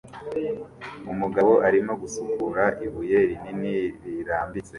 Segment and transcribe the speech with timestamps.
[1.11, 3.73] Umugabo arimo gusukura ibuye rinini
[4.03, 4.69] rirambitse